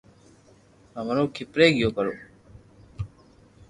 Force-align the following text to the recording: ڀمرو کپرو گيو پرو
ڀمرو 0.93 1.23
کپرو 1.35 1.67
گيو 1.75 1.89
پرو 1.95 2.13